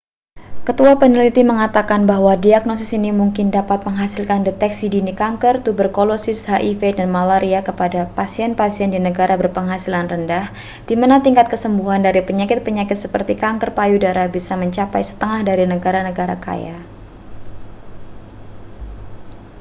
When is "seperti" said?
13.03-13.33